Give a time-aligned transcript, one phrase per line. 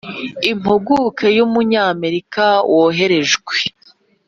[0.51, 2.43] impuguke y'umunyamerika
[2.75, 3.55] woherejwe